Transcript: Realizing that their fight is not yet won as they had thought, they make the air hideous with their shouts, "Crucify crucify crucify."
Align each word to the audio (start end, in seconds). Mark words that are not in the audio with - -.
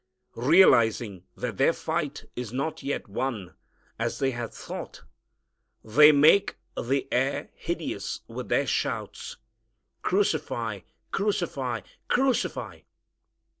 Realizing 0.33 1.25
that 1.37 1.57
their 1.57 1.73
fight 1.73 2.25
is 2.35 2.51
not 2.51 2.81
yet 2.81 3.07
won 3.07 3.53
as 3.99 4.17
they 4.17 4.31
had 4.31 4.51
thought, 4.51 5.03
they 5.83 6.11
make 6.11 6.55
the 6.75 7.07
air 7.11 7.51
hideous 7.53 8.21
with 8.27 8.49
their 8.49 8.65
shouts, 8.65 9.37
"Crucify 10.01 10.79
crucify 11.11 11.81
crucify." 12.07 12.79